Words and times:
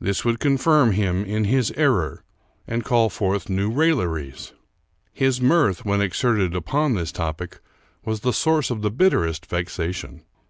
This 0.00 0.24
would 0.24 0.40
con 0.40 0.56
firm 0.56 0.92
him 0.92 1.26
in 1.26 1.44
his 1.44 1.70
error 1.72 2.24
and 2.66 2.86
call 2.86 3.10
forth 3.10 3.50
new 3.50 3.70
railleries. 3.70 4.54
His 5.12 5.42
mirth, 5.42 5.84
when 5.84 6.00
exerted 6.00 6.56
upon 6.56 6.94
this 6.94 7.12
topic, 7.12 7.60
was 8.02 8.20
the 8.20 8.32
source 8.32 8.70
of 8.70 8.80
the 8.80 8.90
bitterest 8.90 9.44
vexation. 9.44 10.22